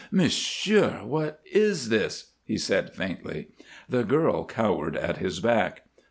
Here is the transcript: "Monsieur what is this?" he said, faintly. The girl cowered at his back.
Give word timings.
"Monsieur 0.09 1.03
what 1.05 1.41
is 1.53 1.89
this?" 1.89 2.31
he 2.43 2.57
said, 2.57 2.91
faintly. 2.95 3.49
The 3.87 4.03
girl 4.03 4.45
cowered 4.45 4.97
at 4.97 5.17
his 5.17 5.39
back. 5.39 5.83